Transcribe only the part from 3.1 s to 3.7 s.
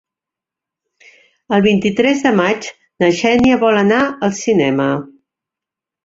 Xènia